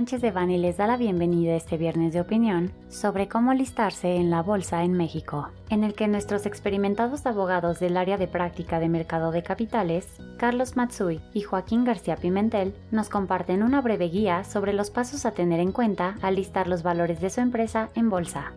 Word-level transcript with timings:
Sánchez 0.00 0.22
de 0.22 0.30
Bani 0.30 0.56
les 0.56 0.78
da 0.78 0.86
la 0.86 0.96
bienvenida 0.96 1.54
este 1.54 1.76
viernes 1.76 2.14
de 2.14 2.22
opinión 2.22 2.72
sobre 2.88 3.28
cómo 3.28 3.52
listarse 3.52 4.16
en 4.16 4.30
la 4.30 4.40
bolsa 4.40 4.82
en 4.82 4.94
México, 4.94 5.50
en 5.68 5.84
el 5.84 5.92
que 5.92 6.08
nuestros 6.08 6.46
experimentados 6.46 7.26
abogados 7.26 7.80
del 7.80 7.98
área 7.98 8.16
de 8.16 8.26
práctica 8.26 8.80
de 8.80 8.88
mercado 8.88 9.30
de 9.30 9.42
capitales, 9.42 10.08
Carlos 10.38 10.74
Matsui 10.74 11.20
y 11.34 11.42
Joaquín 11.42 11.84
García 11.84 12.16
Pimentel, 12.16 12.74
nos 12.90 13.10
comparten 13.10 13.62
una 13.62 13.82
breve 13.82 14.08
guía 14.08 14.42
sobre 14.42 14.72
los 14.72 14.90
pasos 14.90 15.26
a 15.26 15.32
tener 15.32 15.60
en 15.60 15.70
cuenta 15.70 16.14
al 16.22 16.36
listar 16.36 16.66
los 16.66 16.82
valores 16.82 17.20
de 17.20 17.28
su 17.28 17.42
empresa 17.42 17.90
en 17.94 18.08
bolsa. 18.08 18.54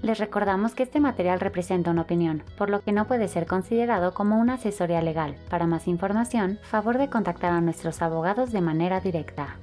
Les 0.00 0.18
recordamos 0.18 0.74
que 0.74 0.84
este 0.84 0.98
material 0.98 1.40
representa 1.40 1.90
una 1.90 2.02
opinión, 2.02 2.42
por 2.56 2.70
lo 2.70 2.80
que 2.80 2.92
no 2.92 3.06
puede 3.06 3.28
ser 3.28 3.44
considerado 3.44 4.14
como 4.14 4.38
una 4.38 4.54
asesoría 4.54 5.02
legal. 5.02 5.36
Para 5.50 5.66
más 5.66 5.86
información, 5.86 6.58
favor 6.62 6.96
de 6.96 7.10
contactar 7.10 7.52
a 7.52 7.60
nuestros 7.60 8.00
abogados 8.00 8.50
de 8.50 8.62
manera 8.62 9.00
directa. 9.00 9.58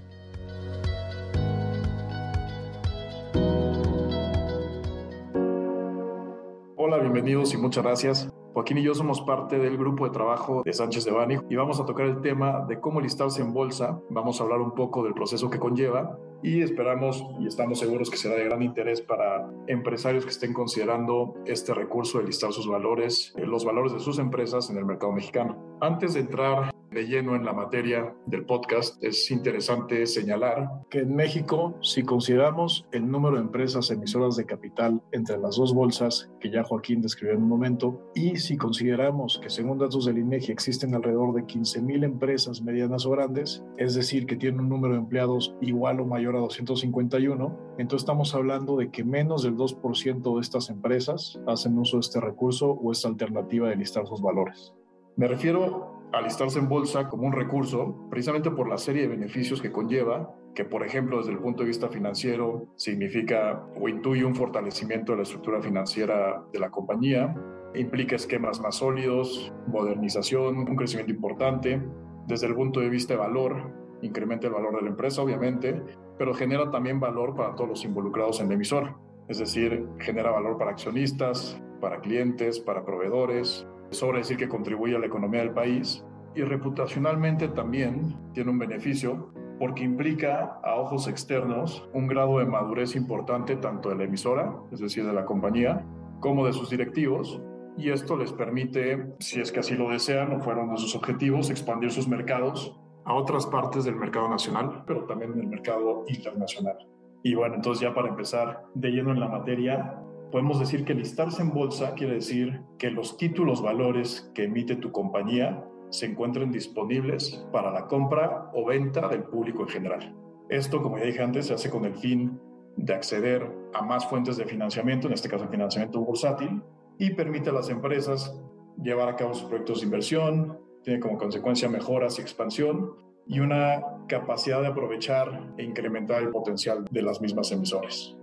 Bienvenidos 7.17 7.51
y 7.55 7.57
muchas 7.57 7.83
gracias. 7.83 8.29
Joaquín 8.53 8.77
y 8.77 8.83
yo 8.83 8.93
somos 8.93 9.21
parte 9.21 9.57
del 9.57 9.75
grupo 9.75 10.05
de 10.05 10.11
trabajo 10.11 10.61
de 10.63 10.71
Sánchez 10.71 11.03
de 11.03 11.11
Bani 11.11 11.37
y 11.49 11.55
vamos 11.55 11.79
a 11.79 11.85
tocar 11.85 12.05
el 12.05 12.21
tema 12.21 12.63
de 12.67 12.79
cómo 12.79 13.01
listarse 13.01 13.41
en 13.41 13.53
bolsa. 13.53 13.99
Vamos 14.11 14.39
a 14.39 14.43
hablar 14.43 14.61
un 14.61 14.75
poco 14.75 15.03
del 15.03 15.15
proceso 15.15 15.49
que 15.49 15.57
conlleva 15.57 16.15
y 16.43 16.61
esperamos 16.61 17.25
y 17.39 17.47
estamos 17.47 17.79
seguros 17.79 18.11
que 18.11 18.17
será 18.17 18.35
de 18.35 18.45
gran 18.45 18.61
interés 18.61 19.01
para 19.01 19.49
empresarios 19.65 20.25
que 20.25 20.29
estén 20.29 20.53
considerando 20.53 21.33
este 21.47 21.73
recurso 21.73 22.19
de 22.19 22.25
listar 22.25 22.53
sus 22.53 22.67
valores, 22.67 23.33
eh, 23.35 23.47
los 23.47 23.65
valores 23.65 23.93
de 23.93 23.99
sus 23.99 24.19
empresas 24.19 24.69
en 24.69 24.77
el 24.77 24.85
mercado 24.85 25.11
mexicano. 25.11 25.57
Antes 25.81 26.13
de 26.13 26.19
entrar 26.19 26.71
de 26.91 27.03
lleno 27.03 27.35
en 27.35 27.45
la 27.45 27.53
materia 27.53 28.15
del 28.25 28.45
podcast, 28.45 29.01
es 29.03 29.29
interesante 29.31 30.05
señalar 30.05 30.69
que 30.89 30.99
en 30.99 31.15
México, 31.15 31.77
si 31.81 32.03
consideramos 32.03 32.85
el 32.91 33.09
número 33.09 33.35
de 33.35 33.41
empresas 33.41 33.91
emisoras 33.91 34.35
de 34.35 34.45
capital 34.45 35.01
entre 35.11 35.37
las 35.37 35.57
dos 35.57 35.73
bolsas 35.73 36.29
que 36.39 36.49
ya 36.49 36.63
Joaquín 36.63 37.01
describió 37.01 37.35
en 37.35 37.43
un 37.43 37.49
momento, 37.49 38.11
y 38.15 38.37
si 38.37 38.57
consideramos 38.57 39.39
que 39.41 39.49
según 39.49 39.77
datos 39.77 40.05
del 40.05 40.17
INEGI 40.17 40.51
existen 40.51 40.95
alrededor 40.95 41.33
de 41.33 41.43
15.000 41.43 42.03
empresas 42.03 42.61
medianas 42.61 43.05
o 43.05 43.11
grandes, 43.11 43.63
es 43.77 43.95
decir, 43.95 44.25
que 44.25 44.35
tienen 44.35 44.61
un 44.61 44.69
número 44.69 44.93
de 44.93 44.99
empleados 44.99 45.55
igual 45.61 45.99
o 45.99 46.05
mayor 46.05 46.35
a 46.35 46.39
251, 46.39 47.75
entonces 47.77 48.03
estamos 48.03 48.33
hablando 48.33 48.77
de 48.77 48.89
que 48.89 49.03
menos 49.03 49.43
del 49.43 49.55
2% 49.55 50.35
de 50.35 50.41
estas 50.41 50.69
empresas 50.69 51.39
hacen 51.47 51.77
uso 51.77 51.97
de 51.97 52.01
este 52.01 52.19
recurso 52.19 52.71
o 52.71 52.91
esta 52.91 53.07
alternativa 53.07 53.69
de 53.69 53.75
listar 53.75 54.07
sus 54.07 54.21
valores. 54.21 54.73
Me 55.15 55.27
refiero 55.27 55.96
alistarse 56.13 56.59
en 56.59 56.69
bolsa 56.69 57.09
como 57.09 57.27
un 57.27 57.33
recurso, 57.33 58.07
precisamente 58.09 58.51
por 58.51 58.69
la 58.69 58.77
serie 58.77 59.03
de 59.03 59.09
beneficios 59.09 59.61
que 59.61 59.71
conlleva, 59.71 60.33
que 60.55 60.65
por 60.65 60.83
ejemplo 60.83 61.17
desde 61.17 61.31
el 61.31 61.39
punto 61.39 61.63
de 61.63 61.67
vista 61.67 61.89
financiero 61.89 62.67
significa 62.75 63.63
o 63.79 63.87
intuye 63.89 64.25
un 64.25 64.35
fortalecimiento 64.35 65.11
de 65.11 65.17
la 65.17 65.23
estructura 65.23 65.61
financiera 65.61 66.43
de 66.51 66.59
la 66.59 66.71
compañía, 66.71 67.35
implica 67.75 68.15
esquemas 68.15 68.59
más 68.59 68.75
sólidos, 68.75 69.53
modernización, 69.67 70.57
un 70.57 70.75
crecimiento 70.75 71.11
importante, 71.11 71.81
desde 72.25 72.47
el 72.47 72.55
punto 72.55 72.79
de 72.79 72.89
vista 72.89 73.13
de 73.13 73.19
valor, 73.19 73.71
incrementa 74.01 74.47
el 74.47 74.53
valor 74.53 74.75
de 74.75 74.81
la 74.81 74.89
empresa 74.89 75.21
obviamente, 75.21 75.81
pero 76.17 76.33
genera 76.33 76.71
también 76.71 76.99
valor 76.99 77.35
para 77.35 77.55
todos 77.55 77.69
los 77.69 77.85
involucrados 77.85 78.39
en 78.39 78.47
el 78.47 78.53
emisor, 78.53 78.95
es 79.27 79.39
decir, 79.39 79.85
genera 79.99 80.31
valor 80.31 80.57
para 80.57 80.71
accionistas, 80.71 81.61
para 81.79 81.99
clientes, 81.99 82.59
para 82.59 82.83
proveedores, 82.83 83.67
sobra 83.91 84.19
decir 84.19 84.37
que 84.37 84.47
contribuye 84.47 84.95
a 84.95 84.99
la 84.99 85.05
economía 85.05 85.41
del 85.41 85.51
país 85.51 86.05
y 86.35 86.41
reputacionalmente 86.41 87.47
también 87.49 88.15
tiene 88.33 88.51
un 88.51 88.59
beneficio 88.59 89.31
porque 89.59 89.83
implica 89.83 90.59
a 90.63 90.75
ojos 90.75 91.07
externos 91.07 91.87
un 91.93 92.07
grado 92.07 92.39
de 92.39 92.45
madurez 92.45 92.95
importante 92.95 93.55
tanto 93.55 93.89
de 93.89 93.95
la 93.95 94.03
emisora, 94.03 94.55
es 94.71 94.79
decir, 94.79 95.05
de 95.05 95.13
la 95.13 95.25
compañía, 95.25 95.83
como 96.19 96.45
de 96.45 96.53
sus 96.53 96.69
directivos, 96.69 97.41
y 97.77 97.91
esto 97.91 98.17
les 98.17 98.31
permite, 98.33 99.13
si 99.19 99.39
es 99.39 99.51
que 99.51 99.59
así 99.59 99.75
lo 99.75 99.89
desean 99.89 100.33
o 100.33 100.39
fueron 100.39 100.71
de 100.71 100.77
sus 100.77 100.95
objetivos, 100.95 101.49
expandir 101.49 101.91
sus 101.91 102.07
mercados 102.07 102.75
a 103.05 103.13
otras 103.13 103.45
partes 103.45 103.85
del 103.85 103.95
mercado 103.95 104.27
nacional, 104.27 104.83
pero 104.85 105.05
también 105.05 105.33
en 105.33 105.39
el 105.39 105.47
mercado 105.47 106.03
internacional. 106.07 106.77
Y 107.23 107.35
bueno, 107.35 107.55
entonces 107.55 107.81
ya 107.81 107.93
para 107.93 108.09
empezar 108.09 108.65
de 108.73 108.89
lleno 108.89 109.11
en 109.11 109.19
la 109.19 109.27
materia, 109.27 109.99
podemos 110.31 110.59
decir 110.59 110.83
que 110.85 110.93
listarse 110.93 111.41
en 111.41 111.53
bolsa 111.53 111.93
quiere 111.93 112.15
decir 112.15 112.61
que 112.77 112.91
los 112.91 113.17
títulos 113.17 113.61
valores 113.61 114.31
que 114.33 114.43
emite 114.43 114.75
tu 114.75 114.91
compañía 114.91 115.63
se 115.89 116.05
encuentren 116.05 116.51
disponibles 116.51 117.45
para 117.51 117.71
la 117.71 117.87
compra 117.87 118.51
o 118.53 118.65
venta 118.65 119.07
del 119.07 119.23
público 119.23 119.63
en 119.63 119.69
general. 119.69 120.15
Esto, 120.49 120.81
como 120.81 120.97
ya 120.97 121.05
dije 121.05 121.21
antes, 121.21 121.47
se 121.47 121.53
hace 121.53 121.69
con 121.69 121.85
el 121.85 121.95
fin 121.95 122.39
de 122.75 122.93
acceder 122.93 123.49
a 123.73 123.81
más 123.81 124.05
fuentes 124.07 124.37
de 124.37 124.45
financiamiento, 124.45 125.07
en 125.07 125.13
este 125.13 125.29
caso 125.29 125.45
el 125.45 125.49
financiamiento 125.49 125.99
bursátil, 126.01 126.61
y 126.99 127.11
permite 127.11 127.49
a 127.49 127.53
las 127.53 127.69
empresas 127.69 128.39
llevar 128.81 129.09
a 129.09 129.15
cabo 129.15 129.33
sus 129.33 129.47
proyectos 129.47 129.79
de 129.79 129.85
inversión, 129.85 130.59
tiene 130.83 130.99
como 130.99 131.17
consecuencia 131.17 131.67
mejoras 131.69 132.17
y 132.17 132.21
expansión 132.21 132.91
y 133.25 133.39
una 133.39 133.81
capacidad 134.07 134.61
de 134.61 134.67
aprovechar 134.67 135.53
e 135.57 135.63
incrementar 135.63 136.21
el 136.23 136.29
potencial 136.29 136.85
de 136.89 137.01
las 137.01 137.19
mismas 137.19 137.51
emisoras. 137.51 138.15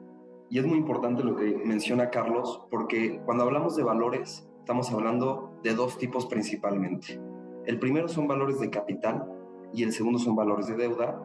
Y 0.51 0.59
es 0.59 0.67
muy 0.67 0.79
importante 0.79 1.25
lo 1.25 1.37
que 1.37 1.57
menciona 1.65 2.11
Carlos, 2.11 2.67
porque 2.71 3.21
cuando 3.25 3.45
hablamos 3.45 3.77
de 3.77 3.83
valores, 3.83 4.49
estamos 4.61 4.91
hablando 4.93 5.59
de 5.63 5.75
dos 5.75 5.99
tipos 5.99 6.27
principalmente. 6.27 7.21
El 7.67 7.79
primero 7.79 8.09
son 8.09 8.29
valores 8.29 8.61
de 8.61 8.71
capital 8.71 9.27
y 9.73 9.83
el 9.83 9.93
segundo 9.93 10.19
son 10.19 10.37
valores 10.37 10.67
de 10.67 10.77
deuda. 10.77 11.21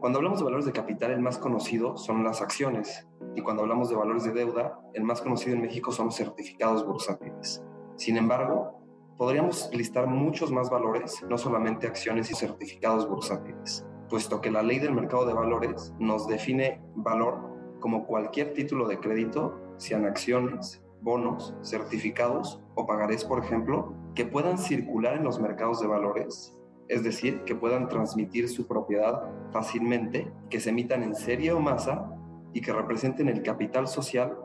Cuando 0.00 0.18
hablamos 0.18 0.40
de 0.40 0.44
valores 0.44 0.66
de 0.66 0.72
capital, 0.72 1.12
el 1.12 1.20
más 1.20 1.38
conocido 1.38 1.96
son 1.96 2.24
las 2.24 2.42
acciones. 2.42 3.06
Y 3.34 3.42
cuando 3.42 3.62
hablamos 3.62 3.90
de 3.90 3.96
valores 3.96 4.24
de 4.24 4.32
deuda, 4.32 4.80
el 4.94 5.04
más 5.04 5.20
conocido 5.20 5.54
en 5.54 5.62
México 5.62 5.92
son 5.92 6.06
los 6.06 6.16
certificados 6.16 6.86
bursátiles. 6.86 7.62
Sin 7.96 8.16
embargo, 8.16 8.80
podríamos 9.16 9.70
listar 9.72 10.06
muchos 10.06 10.50
más 10.50 10.70
valores, 10.70 11.24
no 11.28 11.38
solamente 11.38 11.86
acciones 11.86 12.30
y 12.30 12.34
certificados 12.34 13.08
bursátiles, 13.08 13.86
puesto 14.08 14.40
que 14.40 14.50
la 14.50 14.62
ley 14.62 14.78
del 14.78 14.92
mercado 14.92 15.26
de 15.26 15.34
valores 15.34 15.94
nos 15.98 16.26
define 16.26 16.82
valor 16.94 17.55
como 17.86 18.04
cualquier 18.04 18.52
título 18.52 18.88
de 18.88 18.98
crédito, 18.98 19.60
sean 19.76 20.06
acciones, 20.06 20.82
bonos, 21.02 21.54
certificados 21.62 22.60
o 22.74 22.84
pagarés, 22.84 23.24
por 23.24 23.38
ejemplo, 23.38 23.94
que 24.16 24.24
puedan 24.24 24.58
circular 24.58 25.16
en 25.16 25.22
los 25.22 25.38
mercados 25.38 25.80
de 25.80 25.86
valores, 25.86 26.52
es 26.88 27.04
decir, 27.04 27.44
que 27.44 27.54
puedan 27.54 27.88
transmitir 27.88 28.48
su 28.48 28.66
propiedad 28.66 29.22
fácilmente, 29.52 30.28
que 30.50 30.58
se 30.58 30.70
emitan 30.70 31.04
en 31.04 31.14
serie 31.14 31.52
o 31.52 31.60
masa 31.60 32.10
y 32.52 32.60
que 32.60 32.72
representen 32.72 33.28
el 33.28 33.44
capital 33.44 33.86
social 33.86 34.36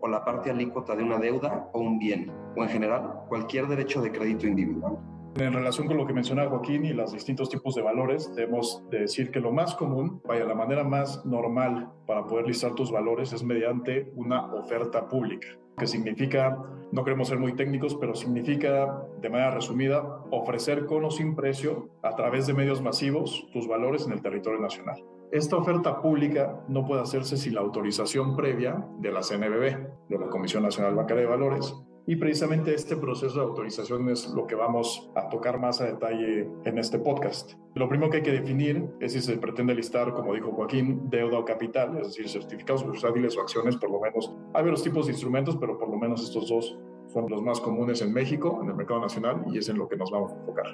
o 0.00 0.06
la 0.06 0.22
parte 0.22 0.50
alícuota 0.50 0.94
de 0.94 1.02
una 1.02 1.16
deuda 1.16 1.70
o 1.72 1.80
un 1.80 1.98
bien, 1.98 2.30
o 2.58 2.62
en 2.62 2.68
general 2.68 3.22
cualquier 3.26 3.68
derecho 3.68 4.02
de 4.02 4.12
crédito 4.12 4.46
individual. 4.46 4.98
En 5.36 5.54
relación 5.54 5.86
con 5.86 5.96
lo 5.96 6.06
que 6.06 6.12
mencionaba 6.12 6.50
Joaquín 6.50 6.84
y 6.84 6.92
los 6.92 7.12
distintos 7.12 7.48
tipos 7.48 7.74
de 7.74 7.80
valores, 7.80 8.34
debemos 8.34 8.84
decir 8.90 9.30
que 9.30 9.40
lo 9.40 9.50
más 9.50 9.74
común, 9.74 10.20
vaya, 10.26 10.44
la 10.44 10.54
manera 10.54 10.84
más 10.84 11.24
normal 11.24 11.90
para 12.06 12.26
poder 12.26 12.46
listar 12.46 12.74
tus 12.74 12.92
valores 12.92 13.32
es 13.32 13.42
mediante 13.42 14.12
una 14.14 14.52
oferta 14.52 15.08
pública, 15.08 15.48
que 15.78 15.86
significa, 15.86 16.58
no 16.92 17.02
queremos 17.02 17.28
ser 17.28 17.38
muy 17.38 17.56
técnicos, 17.56 17.94
pero 17.94 18.14
significa, 18.14 19.04
de 19.22 19.30
manera 19.30 19.52
resumida, 19.52 20.02
ofrecer 20.30 20.84
con 20.84 21.06
o 21.06 21.10
sin 21.10 21.34
precio 21.34 21.88
a 22.02 22.14
través 22.14 22.46
de 22.46 22.52
medios 22.52 22.82
masivos 22.82 23.48
tus 23.54 23.66
valores 23.66 24.06
en 24.06 24.12
el 24.12 24.20
territorio 24.20 24.60
nacional. 24.60 25.02
Esta 25.32 25.56
oferta 25.56 26.02
pública 26.02 26.62
no 26.68 26.84
puede 26.84 27.00
hacerse 27.00 27.38
sin 27.38 27.54
la 27.54 27.62
autorización 27.62 28.36
previa 28.36 28.86
de 28.98 29.10
la 29.10 29.22
CNBB, 29.22 30.10
de 30.10 30.18
la 30.18 30.28
Comisión 30.28 30.62
Nacional 30.62 30.94
Bancaria 30.94 31.22
de 31.22 31.30
Valores, 31.30 31.74
y 32.06 32.16
precisamente 32.16 32.74
este 32.74 32.96
proceso 32.96 33.38
de 33.38 33.46
autorización 33.46 34.08
es 34.08 34.28
lo 34.30 34.46
que 34.46 34.54
vamos 34.54 35.10
a 35.14 35.28
tocar 35.28 35.60
más 35.60 35.80
a 35.80 35.86
detalle 35.86 36.48
en 36.64 36.78
este 36.78 36.98
podcast. 36.98 37.52
Lo 37.74 37.88
primero 37.88 38.10
que 38.10 38.16
hay 38.18 38.22
que 38.22 38.32
definir 38.32 38.88
es 39.00 39.12
si 39.12 39.20
se 39.20 39.36
pretende 39.36 39.74
listar, 39.74 40.12
como 40.12 40.34
dijo 40.34 40.50
Joaquín, 40.50 41.08
deuda 41.10 41.38
o 41.38 41.44
capital, 41.44 41.96
es 41.98 42.08
decir, 42.08 42.28
certificados 42.28 42.84
bursátiles 42.84 43.36
o 43.36 43.42
acciones, 43.42 43.76
por 43.76 43.90
lo 43.90 44.00
menos. 44.00 44.34
Hay 44.52 44.62
varios 44.62 44.82
tipos 44.82 45.06
de 45.06 45.12
instrumentos, 45.12 45.56
pero 45.56 45.78
por 45.78 45.88
lo 45.90 45.96
menos 45.96 46.22
estos 46.22 46.48
dos 46.48 46.76
son 47.06 47.28
los 47.28 47.40
más 47.40 47.60
comunes 47.60 48.02
en 48.02 48.12
México, 48.12 48.58
en 48.62 48.70
el 48.70 48.74
mercado 48.74 49.00
nacional, 49.00 49.44
y 49.52 49.58
es 49.58 49.68
en 49.68 49.78
lo 49.78 49.88
que 49.88 49.96
nos 49.96 50.10
vamos 50.10 50.32
a 50.32 50.36
enfocar. 50.36 50.66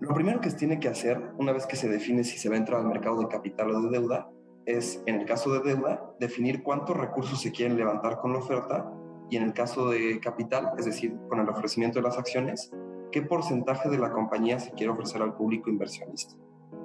Lo 0.00 0.14
primero 0.14 0.40
que 0.40 0.50
se 0.50 0.56
tiene 0.56 0.80
que 0.80 0.88
hacer, 0.88 1.20
una 1.38 1.52
vez 1.52 1.66
que 1.66 1.76
se 1.76 1.88
define 1.88 2.24
si 2.24 2.38
se 2.38 2.48
va 2.48 2.56
a 2.56 2.58
entrar 2.58 2.80
al 2.80 2.88
mercado 2.88 3.20
de 3.20 3.28
capital 3.28 3.70
o 3.70 3.82
de 3.82 3.90
deuda, 3.90 4.30
es, 4.66 5.02
en 5.06 5.20
el 5.20 5.26
caso 5.26 5.52
de 5.52 5.60
deuda, 5.60 6.12
definir 6.18 6.62
cuántos 6.62 6.96
recursos 6.96 7.40
se 7.40 7.52
quieren 7.52 7.76
levantar 7.76 8.18
con 8.18 8.32
la 8.32 8.38
oferta 8.38 8.90
y 9.30 9.36
en 9.36 9.44
el 9.44 9.54
caso 9.54 9.88
de 9.88 10.20
capital, 10.20 10.72
es 10.76 10.84
decir, 10.84 11.16
con 11.28 11.38
el 11.38 11.48
ofrecimiento 11.48 12.00
de 12.00 12.02
las 12.02 12.18
acciones, 12.18 12.72
qué 13.12 13.22
porcentaje 13.22 13.88
de 13.88 13.98
la 13.98 14.10
compañía 14.10 14.58
se 14.58 14.72
quiere 14.72 14.92
ofrecer 14.92 15.22
al 15.22 15.34
público 15.34 15.70
inversionista. 15.70 16.34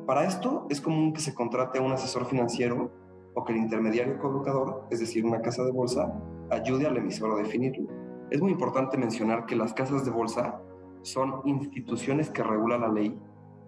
Para 0.05 0.25
esto 0.25 0.67
es 0.69 0.79
común 0.79 1.13
que 1.13 1.21
se 1.21 1.33
contrate 1.33 1.79
a 1.79 1.81
un 1.81 1.91
asesor 1.91 2.25
financiero 2.27 2.91
o 3.33 3.43
que 3.43 3.53
el 3.53 3.59
intermediario 3.59 4.19
colocador, 4.19 4.87
es 4.91 4.99
decir, 4.99 5.25
una 5.25 5.41
casa 5.41 5.63
de 5.63 5.71
bolsa, 5.71 6.13
ayude 6.51 6.85
al 6.85 6.97
emisor 6.97 7.31
a 7.31 7.41
definirlo. 7.41 7.89
Es 8.29 8.39
muy 8.41 8.51
importante 8.51 8.97
mencionar 8.97 9.45
que 9.47 9.55
las 9.55 9.73
casas 9.73 10.05
de 10.05 10.11
bolsa 10.11 10.61
son 11.01 11.41
instituciones 11.45 12.29
que 12.29 12.43
regula 12.43 12.77
la 12.77 12.87
ley, 12.87 13.17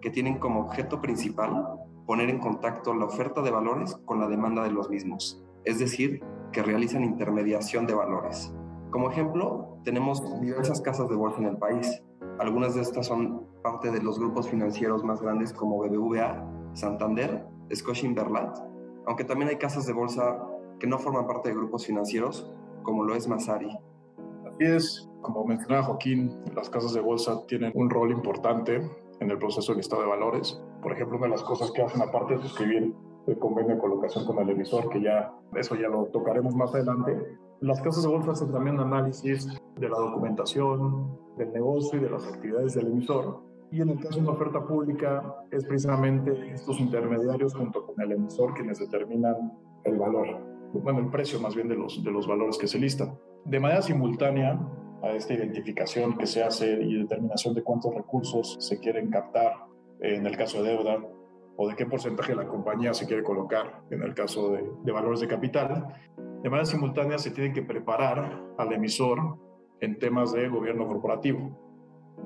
que 0.00 0.10
tienen 0.10 0.38
como 0.38 0.60
objeto 0.60 1.00
principal 1.00 1.66
poner 2.06 2.30
en 2.30 2.38
contacto 2.38 2.94
la 2.94 3.04
oferta 3.04 3.42
de 3.42 3.50
valores 3.50 3.96
con 4.04 4.20
la 4.20 4.28
demanda 4.28 4.62
de 4.62 4.70
los 4.70 4.88
mismos, 4.88 5.44
es 5.64 5.78
decir, 5.78 6.22
que 6.52 6.62
realizan 6.62 7.04
intermediación 7.04 7.86
de 7.86 7.94
valores. 7.94 8.52
Como 8.90 9.10
ejemplo, 9.10 9.78
tenemos 9.84 10.40
diversas 10.40 10.80
casas 10.80 11.08
de 11.08 11.16
bolsa 11.16 11.40
en 11.40 11.46
el 11.46 11.58
país. 11.58 12.02
Algunas 12.38 12.74
de 12.74 12.80
estas 12.80 13.06
son 13.06 13.46
parte 13.62 13.90
de 13.90 14.02
los 14.02 14.18
grupos 14.18 14.48
financieros 14.48 15.04
más 15.04 15.20
grandes 15.20 15.52
como 15.52 15.78
BBVA, 15.78 16.44
Santander, 16.72 17.46
Scotiabank, 17.74 18.56
aunque 19.06 19.24
también 19.24 19.50
hay 19.50 19.56
casas 19.56 19.86
de 19.86 19.92
bolsa 19.92 20.42
que 20.78 20.86
no 20.86 20.98
forman 20.98 21.26
parte 21.26 21.50
de 21.50 21.56
grupos 21.56 21.86
financieros, 21.86 22.50
como 22.82 23.04
lo 23.04 23.14
es 23.14 23.28
Masari. 23.28 23.76
Así 24.46 24.64
es, 24.64 25.10
como 25.20 25.44
mencionaba 25.44 25.84
Joaquín, 25.84 26.42
las 26.54 26.70
casas 26.70 26.94
de 26.94 27.00
bolsa 27.00 27.44
tienen 27.46 27.72
un 27.74 27.90
rol 27.90 28.10
importante 28.10 28.80
en 29.20 29.30
el 29.30 29.38
proceso 29.38 29.72
de 29.72 29.78
listado 29.78 30.02
de 30.02 30.08
valores. 30.08 30.62
Por 30.82 30.92
ejemplo, 30.92 31.18
una 31.18 31.26
de 31.26 31.32
las 31.32 31.42
cosas 31.42 31.70
que 31.72 31.82
hacen 31.82 32.00
aparte 32.00 32.36
de 32.36 32.42
suscribir 32.42 32.94
el 33.26 33.38
convenio 33.38 33.74
de 33.74 33.80
colocación 33.80 34.24
con 34.24 34.38
el 34.38 34.48
emisor, 34.48 34.88
que 34.88 35.02
ya 35.02 35.34
eso 35.54 35.74
ya 35.74 35.88
lo 35.88 36.06
tocaremos 36.06 36.54
más 36.54 36.74
adelante, 36.74 37.38
las 37.60 37.80
casas 37.80 38.02
de 38.04 38.08
bolsa 38.08 38.32
hacen 38.32 38.52
también 38.52 38.78
análisis 38.78 39.46
de 39.76 39.88
la 39.88 39.98
documentación, 39.98 41.18
del 41.36 41.52
negocio 41.52 41.98
y 41.98 42.02
de 42.02 42.10
las 42.10 42.26
actividades 42.26 42.74
del 42.74 42.88
emisor. 42.88 43.40
Y 43.70 43.82
en 43.82 43.90
el 43.90 43.98
caso 43.98 44.16
de 44.16 44.22
una 44.22 44.32
oferta 44.32 44.64
pública, 44.64 45.44
es 45.50 45.64
precisamente 45.64 46.52
estos 46.52 46.80
intermediarios 46.80 47.54
junto 47.54 47.84
con 47.84 48.00
el 48.00 48.12
emisor 48.12 48.54
quienes 48.54 48.78
determinan 48.78 49.52
el 49.84 49.98
valor, 49.98 50.38
bueno, 50.72 51.00
el 51.00 51.10
precio 51.10 51.40
más 51.40 51.54
bien 51.54 51.68
de 51.68 51.76
los, 51.76 52.02
de 52.02 52.10
los 52.10 52.26
valores 52.26 52.56
que 52.58 52.66
se 52.66 52.78
listan. 52.78 53.18
De 53.44 53.60
manera 53.60 53.82
simultánea, 53.82 54.58
a 55.02 55.12
esta 55.12 55.34
identificación 55.34 56.16
que 56.16 56.26
se 56.26 56.42
hace 56.42 56.72
y 56.82 56.98
determinación 57.02 57.54
de 57.54 57.62
cuántos 57.62 57.94
recursos 57.94 58.56
se 58.58 58.80
quieren 58.80 59.10
captar 59.10 59.52
en 60.00 60.26
el 60.26 60.36
caso 60.36 60.62
de 60.62 60.70
deuda 60.70 60.98
o 61.60 61.68
de 61.68 61.74
qué 61.74 61.86
porcentaje 61.86 62.34
la 62.36 62.46
compañía 62.46 62.94
se 62.94 63.06
quiere 63.06 63.24
colocar 63.24 63.82
en 63.90 64.02
el 64.02 64.14
caso 64.14 64.52
de, 64.52 64.64
de 64.84 64.92
valores 64.92 65.20
de 65.20 65.26
capital, 65.26 65.88
de 66.16 66.48
manera 66.48 66.64
simultánea 66.64 67.18
se 67.18 67.32
tiene 67.32 67.52
que 67.52 67.62
preparar 67.62 68.40
al 68.56 68.72
emisor 68.72 69.36
en 69.80 69.98
temas 69.98 70.32
de 70.32 70.48
gobierno 70.48 70.86
corporativo. 70.86 71.50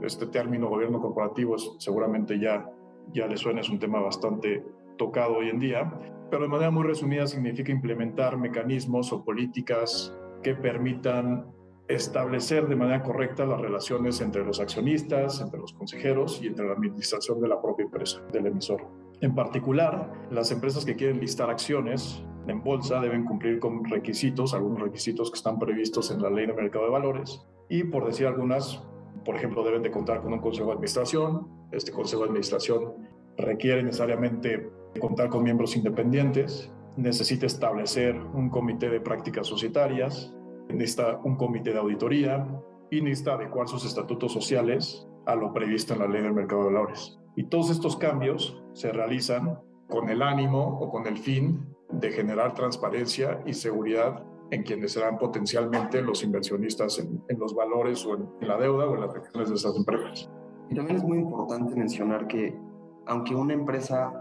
Este 0.02 0.26
término 0.26 0.69
gobierno 0.69 1.00
corporativo 1.00 1.56
es, 1.56 1.73
seguramente 1.79 2.38
ya, 2.38 2.70
ya 3.14 3.26
le 3.26 3.38
suena, 3.38 3.62
es 3.62 3.70
un 3.70 3.79
tema 3.79 4.00
bastante 4.00 4.62
tocado 4.99 5.38
hoy 5.38 5.49
en 5.49 5.58
día, 5.58 5.90
pero 6.31 6.43
de 6.43 6.49
manera 6.49 6.70
muy 6.70 6.85
resumida 6.85 7.26
significa 7.26 7.73
implementar 7.73 8.37
mecanismos 8.37 9.12
o 9.14 9.25
políticas 9.25 10.14
que 10.43 10.55
permitan 10.55 11.46
establecer 11.88 12.69
de 12.69 12.76
manera 12.76 13.02
correcta 13.02 13.46
las 13.46 13.61
relaciones 13.61 14.20
entre 14.20 14.44
los 14.44 14.61
accionistas, 14.61 15.40
entre 15.40 15.58
los 15.58 15.73
consejeros 15.73 16.43
y 16.43 16.49
entre 16.49 16.67
la 16.67 16.75
administración 16.75 17.40
de 17.40 17.49
la 17.49 17.61
propia 17.61 17.85
empresa, 17.85 18.20
del 18.31 18.46
emisor. 18.46 19.01
En 19.22 19.36
particular, 19.36 20.12
las 20.32 20.50
empresas 20.50 20.84
que 20.84 20.96
quieren 20.96 21.20
listar 21.20 21.48
acciones 21.48 22.24
en 22.48 22.60
bolsa 22.64 23.00
deben 23.00 23.24
cumplir 23.24 23.60
con 23.60 23.84
requisitos, 23.84 24.52
algunos 24.52 24.80
requisitos 24.80 25.30
que 25.30 25.36
están 25.36 25.60
previstos 25.60 26.10
en 26.10 26.20
la 26.20 26.28
ley 26.28 26.44
de 26.44 26.54
mercado 26.54 26.86
de 26.86 26.90
valores 26.90 27.46
y 27.69 27.84
por 27.84 28.04
decir 28.04 28.26
algunas, 28.26 28.82
por 29.24 29.36
ejemplo, 29.36 29.62
deben 29.62 29.80
de 29.80 29.92
contar 29.92 30.22
con 30.22 30.32
un 30.32 30.40
consejo 30.40 30.66
de 30.66 30.72
administración. 30.72 31.46
Este 31.70 31.92
consejo 31.92 32.22
de 32.22 32.30
administración 32.30 32.94
requiere 33.36 33.84
necesariamente 33.84 34.69
contar 35.00 35.28
con 35.28 35.44
miembros 35.44 35.76
independientes, 35.76 36.72
necesita 36.96 37.46
establecer 37.46 38.20
un 38.34 38.50
comité 38.50 38.90
de 38.90 39.00
prácticas 39.00 39.46
societarias, 39.46 40.34
necesita 40.68 41.20
un 41.22 41.36
comité 41.36 41.72
de 41.72 41.78
auditoría 41.78 42.44
y 42.90 43.00
necesita 43.00 43.34
adecuar 43.34 43.68
sus 43.68 43.86
estatutos 43.86 44.32
sociales 44.32 45.06
a 45.26 45.36
lo 45.36 45.52
previsto 45.52 45.94
en 45.94 46.00
la 46.00 46.08
ley 46.08 46.22
del 46.22 46.34
mercado 46.34 46.64
de 46.64 46.72
valores. 46.72 47.20
Y 47.36 47.44
todos 47.44 47.70
estos 47.70 47.96
cambios 47.96 48.62
se 48.72 48.92
realizan 48.92 49.58
con 49.88 50.08
el 50.08 50.22
ánimo 50.22 50.78
o 50.80 50.90
con 50.90 51.06
el 51.06 51.19
fin 51.19 51.66
de 51.90 52.10
generar 52.10 52.54
transparencia 52.54 53.42
y 53.44 53.52
seguridad 53.52 54.24
en 54.50 54.62
quienes 54.62 54.92
serán 54.92 55.19
potencialmente 55.19 56.02
los 56.02 56.22
inversionistas 56.22 56.98
en, 56.98 57.22
los 57.38 57.54
valores 57.54 58.04
o 58.06 58.16
en, 58.16 58.28
en, 58.40 58.48
la 58.48 58.58
deuda 58.58 58.86
o 58.86 58.94
en 58.94 59.00
las 59.00 59.14
acciones 59.14 59.48
de 59.48 59.54
esas 59.54 59.76
empresas. 59.76 60.30
Y 60.70 60.74
también 60.74 60.98
es 60.98 61.04
muy 61.04 61.19
importante 61.19 61.74
mencionar 61.74 62.26
que 62.26 62.58
aunque 63.06 63.34
una 63.34 63.54
empresa 63.54 64.12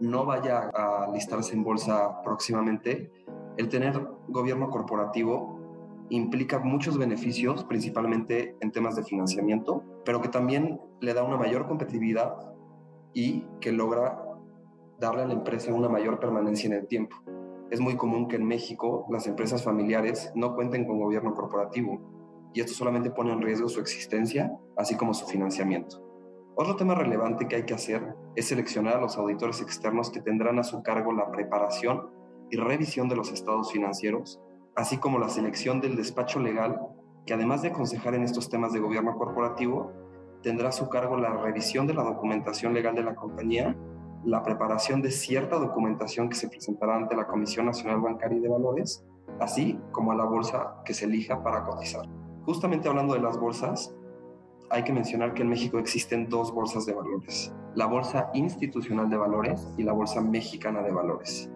no 0.00 0.24
vaya 0.24 0.70
a 0.74 1.10
listarse 1.12 1.54
en 1.54 1.62
bolsa 1.62 2.22
próximamente, 2.22 3.10
el 3.56 3.68
tener 3.68 4.00
gobierno 4.28 4.70
corporativo 4.70 5.58
implica 6.08 6.58
muchos 6.58 6.98
beneficios, 6.98 7.64
principalmente 7.64 8.56
en 8.60 8.72
temas 8.72 8.96
de 8.96 9.04
financiamiento, 9.04 9.84
pero 10.04 10.20
que 10.20 10.28
también 10.28 10.80
le 11.00 11.14
da 11.14 11.22
una 11.22 11.36
mayor 11.36 11.66
competitividad 11.66 12.50
y 13.12 13.44
que 13.60 13.72
logra 13.72 14.22
darle 14.98 15.22
a 15.22 15.26
la 15.26 15.34
empresa 15.34 15.72
una 15.72 15.88
mayor 15.88 16.20
permanencia 16.20 16.66
en 16.66 16.74
el 16.74 16.86
tiempo. 16.86 17.16
Es 17.70 17.80
muy 17.80 17.96
común 17.96 18.28
que 18.28 18.36
en 18.36 18.44
México 18.44 19.06
las 19.10 19.26
empresas 19.26 19.62
familiares 19.62 20.32
no 20.34 20.54
cuenten 20.54 20.86
con 20.86 20.98
gobierno 20.98 21.34
corporativo 21.34 22.00
y 22.52 22.60
esto 22.60 22.74
solamente 22.74 23.10
pone 23.10 23.32
en 23.32 23.40
riesgo 23.40 23.68
su 23.68 23.80
existencia, 23.80 24.52
así 24.76 24.96
como 24.96 25.14
su 25.14 25.26
financiamiento. 25.26 26.04
Otro 26.56 26.76
tema 26.76 26.94
relevante 26.94 27.46
que 27.46 27.56
hay 27.56 27.62
que 27.64 27.74
hacer 27.74 28.14
es 28.34 28.48
seleccionar 28.48 28.96
a 28.96 29.00
los 29.00 29.16
auditores 29.16 29.62
externos 29.62 30.10
que 30.10 30.20
tendrán 30.20 30.58
a 30.58 30.64
su 30.64 30.82
cargo 30.82 31.12
la 31.12 31.30
preparación 31.30 32.10
y 32.50 32.56
revisión 32.56 33.08
de 33.08 33.16
los 33.16 33.32
estados 33.32 33.72
financieros, 33.72 34.40
así 34.74 34.98
como 34.98 35.18
la 35.18 35.28
selección 35.28 35.80
del 35.80 35.96
despacho 35.96 36.40
legal 36.40 36.80
que 37.26 37.34
además 37.34 37.62
de 37.62 37.68
aconsejar 37.68 38.14
en 38.14 38.24
estos 38.24 38.48
temas 38.48 38.72
de 38.72 38.80
gobierno 38.80 39.16
corporativo, 39.16 39.92
tendrá 40.42 40.70
a 40.70 40.72
su 40.72 40.88
cargo 40.88 41.16
la 41.16 41.34
revisión 41.34 41.86
de 41.86 41.94
la 41.94 42.02
documentación 42.02 42.74
legal 42.74 42.94
de 42.94 43.02
la 43.02 43.14
compañía 43.14 43.76
la 44.24 44.42
preparación 44.42 45.00
de 45.00 45.10
cierta 45.10 45.58
documentación 45.58 46.28
que 46.28 46.36
se 46.36 46.48
presentará 46.48 46.96
ante 46.96 47.16
la 47.16 47.26
Comisión 47.26 47.66
Nacional 47.66 48.00
Bancaria 48.00 48.38
y 48.38 48.40
de 48.40 48.48
Valores, 48.48 49.04
así 49.38 49.78
como 49.92 50.12
a 50.12 50.14
la 50.14 50.24
bolsa 50.24 50.76
que 50.84 50.94
se 50.94 51.06
elija 51.06 51.42
para 51.42 51.64
cotizar. 51.64 52.06
Justamente 52.44 52.88
hablando 52.88 53.14
de 53.14 53.20
las 53.20 53.38
bolsas, 53.38 53.94
hay 54.68 54.84
que 54.84 54.92
mencionar 54.92 55.34
que 55.34 55.42
en 55.42 55.48
México 55.48 55.78
existen 55.78 56.28
dos 56.28 56.52
bolsas 56.52 56.86
de 56.86 56.92
valores, 56.92 57.52
la 57.74 57.86
Bolsa 57.86 58.30
Institucional 58.34 59.08
de 59.08 59.16
Valores 59.16 59.66
y 59.76 59.82
la 59.82 59.92
Bolsa 59.92 60.20
Mexicana 60.20 60.82
de 60.82 60.92
Valores. 60.92 61.50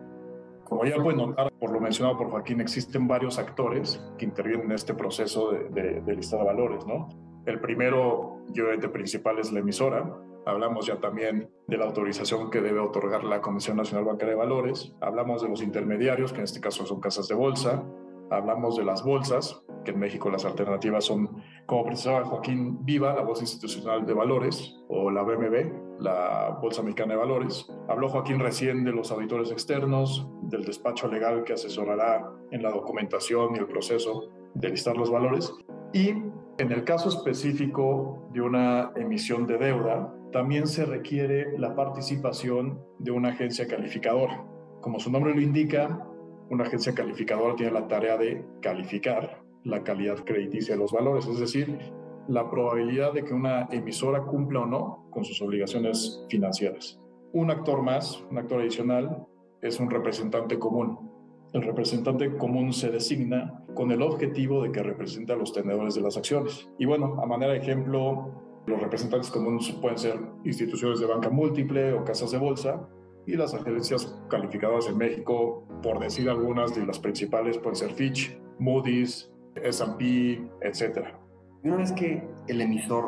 Como 0.64 0.84
ya 0.84 0.96
pueden 0.96 1.18
notar, 1.18 1.52
por 1.60 1.70
lo 1.70 1.80
mencionado 1.80 2.16
por 2.16 2.30
Joaquín, 2.30 2.60
existen 2.60 3.06
varios 3.06 3.38
actores 3.38 4.02
que 4.18 4.24
intervienen 4.24 4.66
en 4.66 4.72
este 4.72 4.94
proceso 4.94 5.52
de, 5.52 5.68
de, 5.68 6.00
de 6.00 6.16
lista 6.16 6.38
de 6.38 6.44
valores, 6.44 6.86
¿no? 6.86 7.08
El 7.46 7.60
primero, 7.60 8.44
y 8.54 8.60
obviamente 8.60 8.88
principal, 8.88 9.38
es 9.38 9.52
la 9.52 9.60
emisora, 9.60 10.18
Hablamos 10.46 10.86
ya 10.86 11.00
también 11.00 11.50
de 11.66 11.78
la 11.78 11.86
autorización 11.86 12.50
que 12.50 12.60
debe 12.60 12.78
otorgar 12.78 13.24
la 13.24 13.40
Comisión 13.40 13.78
Nacional 13.78 14.04
Bancaria 14.04 14.34
de 14.34 14.38
Valores. 14.38 14.94
Hablamos 15.00 15.42
de 15.42 15.48
los 15.48 15.62
intermediarios, 15.62 16.32
que 16.32 16.38
en 16.38 16.44
este 16.44 16.60
caso 16.60 16.84
son 16.84 17.00
casas 17.00 17.28
de 17.28 17.34
bolsa. 17.34 17.82
Hablamos 18.30 18.76
de 18.76 18.84
las 18.84 19.02
bolsas, 19.02 19.62
que 19.84 19.92
en 19.92 19.98
México 19.98 20.30
las 20.30 20.44
alternativas 20.44 21.04
son, 21.04 21.42
como 21.64 21.86
precisaba 21.86 22.24
Joaquín 22.24 22.84
Viva, 22.84 23.14
la 23.14 23.22
Bolsa 23.22 23.42
Institucional 23.42 24.04
de 24.04 24.12
Valores, 24.12 24.76
o 24.88 25.10
la 25.10 25.22
BMB, 25.22 26.00
la 26.00 26.58
Bolsa 26.60 26.82
Mexicana 26.82 27.14
de 27.14 27.20
Valores. 27.20 27.66
Habló 27.88 28.08
Joaquín 28.08 28.38
recién 28.38 28.84
de 28.84 28.92
los 28.92 29.10
auditores 29.12 29.50
externos, 29.50 30.28
del 30.42 30.64
despacho 30.64 31.08
legal 31.08 31.44
que 31.44 31.54
asesorará 31.54 32.30
en 32.50 32.62
la 32.62 32.70
documentación 32.70 33.56
y 33.56 33.60
el 33.60 33.66
proceso 33.66 34.30
de 34.54 34.68
listar 34.68 34.96
los 34.96 35.10
valores. 35.10 35.54
Y 35.94 36.14
en 36.58 36.70
el 36.70 36.84
caso 36.84 37.08
específico 37.08 38.28
de 38.32 38.40
una 38.40 38.92
emisión 38.96 39.46
de 39.46 39.58
deuda, 39.58 40.14
también 40.32 40.66
se 40.66 40.84
requiere 40.84 41.58
la 41.58 41.74
participación 41.74 42.80
de 42.98 43.10
una 43.10 43.30
agencia 43.30 43.66
calificadora. 43.66 44.44
Como 44.80 45.00
su 45.00 45.10
nombre 45.10 45.34
lo 45.34 45.40
indica, 45.40 46.06
una 46.50 46.64
agencia 46.64 46.94
calificadora 46.94 47.56
tiene 47.56 47.72
la 47.72 47.88
tarea 47.88 48.16
de 48.16 48.44
calificar 48.60 49.42
la 49.64 49.82
calidad 49.82 50.24
crediticia 50.24 50.74
de 50.74 50.80
los 50.80 50.92
valores, 50.92 51.26
es 51.26 51.40
decir, 51.40 51.78
la 52.28 52.48
probabilidad 52.50 53.12
de 53.12 53.24
que 53.24 53.34
una 53.34 53.68
emisora 53.70 54.22
cumpla 54.22 54.60
o 54.60 54.66
no 54.66 55.06
con 55.10 55.24
sus 55.24 55.40
obligaciones 55.42 56.24
financieras. 56.28 57.00
Un 57.32 57.50
actor 57.50 57.82
más, 57.82 58.22
un 58.30 58.38
actor 58.38 58.60
adicional, 58.60 59.26
es 59.60 59.80
un 59.80 59.90
representante 59.90 60.58
común. 60.58 61.10
El 61.54 61.62
representante 61.62 62.36
común 62.36 62.72
se 62.72 62.90
designa 62.90 63.64
con 63.74 63.92
el 63.92 64.02
objetivo 64.02 64.60
de 64.64 64.72
que 64.72 64.82
represente 64.82 65.32
a 65.32 65.36
los 65.36 65.52
tenedores 65.52 65.94
de 65.94 66.00
las 66.00 66.16
acciones. 66.16 66.68
Y 66.80 66.84
bueno, 66.84 67.16
a 67.22 67.26
manera 67.26 67.52
de 67.52 67.60
ejemplo, 67.60 68.32
los 68.66 68.80
representantes 68.80 69.30
comunes 69.30 69.70
pueden 69.80 69.96
ser 69.96 70.18
instituciones 70.44 70.98
de 70.98 71.06
banca 71.06 71.30
múltiple 71.30 71.92
o 71.92 72.04
casas 72.04 72.32
de 72.32 72.38
bolsa 72.38 72.88
y 73.24 73.36
las 73.36 73.54
agencias 73.54 74.20
calificadoras 74.28 74.88
en 74.88 74.98
México, 74.98 75.64
por 75.80 76.00
decir 76.00 76.28
algunas 76.28 76.74
de 76.74 76.84
las 76.86 76.98
principales, 76.98 77.56
pueden 77.58 77.76
ser 77.76 77.92
Fitch, 77.92 78.36
Moody's, 78.58 79.30
S&P, 79.54 80.42
etc. 80.60 81.06
Una 81.62 81.76
vez 81.76 81.92
que 81.92 82.26
el 82.48 82.60
emisor, 82.62 83.04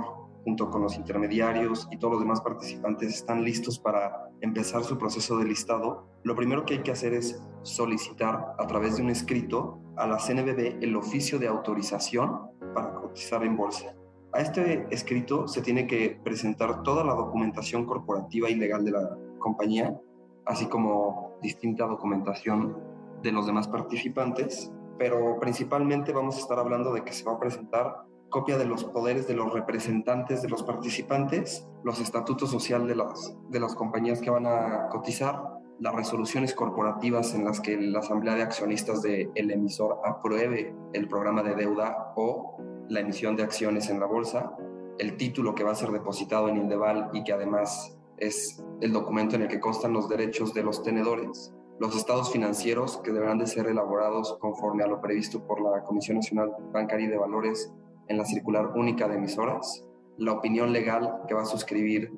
junto 0.47 0.71
con 0.71 0.81
los 0.81 0.97
intermediarios 0.97 1.88
y 1.91 1.99
todos 1.99 2.12
los 2.12 2.23
demás 2.23 2.41
participantes, 2.41 3.12
están 3.12 3.43
listos 3.43 3.81
para 3.81 4.31
empezar 4.41 4.85
su 4.85 4.97
proceso 4.97 5.37
de 5.38 5.45
listado, 5.45 6.07
lo 6.23 6.37
primero 6.37 6.65
que 6.65 6.75
hay 6.75 6.83
que 6.85 6.93
hacer 6.93 7.15
es 7.15 7.43
solicitar 7.62 8.55
a 8.57 8.67
través 8.69 8.97
de 8.97 9.03
un 9.03 9.11
escrito 9.11 9.81
a 9.97 10.07
la 10.07 10.19
CNBB 10.19 10.85
el 10.85 10.95
oficio 10.95 11.41
de 11.41 11.49
autorización 11.49 12.43
para 12.73 12.95
cotizar 12.95 13.43
en 13.43 13.57
bolsa. 13.57 13.97
A 14.33 14.41
este 14.41 14.87
escrito 14.91 15.49
se 15.49 15.62
tiene 15.62 15.88
que 15.88 16.21
presentar 16.23 16.85
toda 16.85 17.03
la 17.03 17.15
documentación 17.15 17.85
corporativa 17.85 18.49
y 18.49 18.55
legal 18.55 18.85
de 18.85 18.93
la 18.93 19.19
compañía 19.41 19.99
así 20.45 20.67
como 20.67 21.33
distinta 21.43 21.87
documentación 21.87 22.76
de 23.21 23.33
los 23.33 23.47
demás 23.47 23.67
participantes, 23.67 24.73
pero 24.97 25.41
principalmente 25.41 26.12
vamos 26.12 26.37
a 26.37 26.38
estar 26.38 26.61
hablando 26.61 26.93
de 26.95 27.03
que 27.03 27.12
se 27.12 27.25
va 27.25 27.33
a 27.33 27.41
presentar 27.41 28.05
copia 28.37 28.59
de 28.59 28.66
los 28.66 28.85
poderes 28.85 29.26
de 29.26 29.33
los 29.33 29.50
representantes 29.50 30.43
de 30.43 30.50
los 30.50 30.62
participantes, 30.62 31.66
los 31.83 32.02
estatutos 32.02 32.50
social 32.50 32.87
de 32.87 32.95
las, 32.95 33.35
de 33.49 33.59
las 33.59 33.75
compañías 33.75 34.21
que 34.21 34.28
van 34.28 34.45
a 34.45 34.90
cotizar, 34.90 35.43
las 35.81 35.95
resoluciones 35.95 36.52
corporativas 36.52 37.35
en 37.35 37.47
las 37.47 37.61
que 37.61 37.81
la 37.81 38.00
asamblea 38.00 38.35
de 38.35 38.43
accionistas 38.43 39.00
del 39.00 39.50
emisor 39.50 40.00
apruebe 40.05 40.76
el 40.93 41.09
programa 41.09 41.43
de 41.43 41.55
deuda 41.55 42.12
o 42.14 42.59
la 42.90 43.00
emisión 43.00 43.37
de 43.37 43.43
acciones 43.43 43.88
en 43.88 44.00
la 44.00 44.07
bolsa, 44.07 44.55
el 44.99 45.16
título 45.16 45.55
que 45.55 45.64
va 45.64 45.73
a 45.73 45.75
ser 45.75 45.90
depositado 45.90 46.50
en 46.50 46.59
Indeval 46.59 47.09
y 47.14 47.25
que 47.25 47.33
además 47.33 47.97
es 48.19 48.62
el 48.83 48.93
documento 48.93 49.37
en 49.37 49.43
el 49.45 49.49
que 49.49 49.61
constan 49.61 49.95
los 49.95 50.11
derechos 50.11 50.52
de 50.52 50.62
los 50.62 50.83
tenedores, 50.83 51.55
los 51.81 51.97
estados 51.97 52.31
financieros 52.31 52.99
que 52.99 53.12
deberán 53.12 53.38
de 53.38 53.47
ser 53.47 53.66
elaborados 53.66 54.37
conforme 54.43 54.85
a 54.85 54.88
lo 54.88 55.00
previsto 55.00 55.43
por 55.47 55.62
la 55.62 55.83
Comisión 55.85 56.19
Nacional 56.19 56.52
Bancaria 56.71 57.07
y 57.07 57.11
de 57.11 57.16
Valores 57.16 57.73
en 58.08 58.18
la 58.18 58.25
circular 58.25 58.72
única 58.76 59.08
de 59.08 59.16
emisoras, 59.16 59.84
la 60.18 60.32
opinión 60.32 60.72
legal 60.72 61.22
que 61.28 61.34
va 61.34 61.42
a 61.42 61.46
suscribir 61.46 62.12